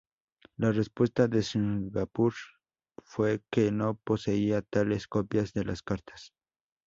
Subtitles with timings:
[0.57, 2.33] La respuesta de Singapur
[3.03, 6.33] fue que no poseía tales copias de las cartas.